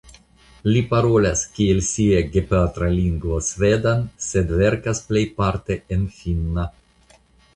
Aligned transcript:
Li 0.67 0.79
parolas 0.93 1.41
kiel 1.57 1.81
sia 1.87 2.21
gepatra 2.37 2.87
lingvo 2.95 3.37
svedan 3.49 4.01
sed 4.29 4.53
verkas 4.63 5.03
plejparte 5.11 5.77
en 5.97 6.09
finna. 6.21 6.65